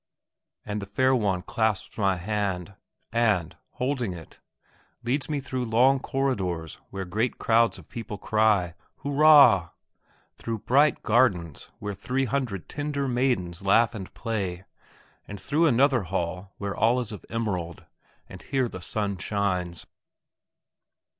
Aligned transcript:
And 0.65 0.81
the 0.81 0.87
fair 0.87 1.15
one 1.15 1.43
clasps 1.43 1.95
my 1.95 2.17
hand 2.17 2.73
and, 3.11 3.55
holding 3.73 4.13
it, 4.13 4.39
leads 5.03 5.29
me 5.29 5.39
through 5.39 5.65
long 5.65 5.99
corridors 5.99 6.79
where 6.89 7.05
great 7.05 7.37
crowds 7.37 7.77
of 7.77 7.87
people 7.87 8.17
cry, 8.17 8.73
"Hurrah!" 9.03 9.69
through 10.33 10.57
bright 10.57 11.03
gardens 11.03 11.69
where 11.77 11.93
three 11.93 12.25
hundred 12.25 12.67
tender 12.67 13.07
maidens 13.07 13.61
laugh 13.61 13.93
and 13.93 14.11
play; 14.15 14.65
and 15.27 15.39
through 15.39 15.67
another 15.67 16.01
hall 16.01 16.55
where 16.57 16.75
all 16.75 16.99
is 16.99 17.11
of 17.11 17.23
emerald; 17.29 17.85
and 18.27 18.41
here 18.41 18.67
the 18.67 18.81
sun 18.81 19.19
shines. 19.19 19.85